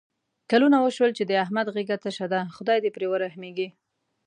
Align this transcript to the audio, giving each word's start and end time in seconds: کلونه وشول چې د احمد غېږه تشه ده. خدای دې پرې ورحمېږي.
کلونه 0.51 0.77
وشول 0.79 1.11
چې 1.17 1.23
د 1.25 1.31
احمد 1.43 1.67
غېږه 1.75 1.97
تشه 2.03 2.25
ده. 2.33 2.41
خدای 2.55 2.77
دې 2.83 2.89
پرې 2.95 3.05
ورحمېږي. 3.09 3.67